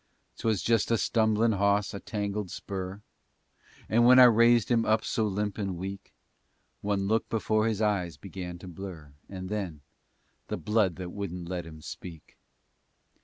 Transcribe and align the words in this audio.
'Twas 0.37 0.63
just 0.63 0.89
a 0.89 0.97
stumblin' 0.97 1.51
hawse, 1.51 1.93
a 1.93 1.99
tangled 1.99 2.49
spur 2.49 3.03
And, 3.87 4.03
when 4.03 4.17
I 4.17 4.23
raised 4.23 4.69
him 4.71 4.83
up 4.83 5.05
so 5.05 5.27
limp 5.27 5.59
and 5.59 5.77
weak, 5.77 6.11
One 6.81 7.01
look 7.07 7.29
before 7.29 7.67
his 7.67 7.83
eyes 7.83 8.17
begun 8.17 8.57
to 8.57 8.67
blur 8.67 9.13
And 9.29 9.47
then 9.47 9.81
the 10.47 10.57
blood 10.57 10.95
that 10.95 11.11
wouldn't 11.11 11.47
let 11.47 11.67
'im 11.67 11.81
speak! 11.83 12.35